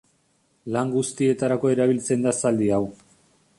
[0.75, 2.83] Lan guztietarako erabiltzen da zaldi hau.